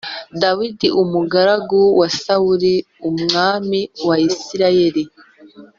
Dawidi 0.41 0.87
umugaragu 1.01 1.79
wa 1.99 2.07
Sawuli 2.19 2.75
umwami 3.09 3.79
wa 4.07 4.15
Isirayeli 4.27 5.03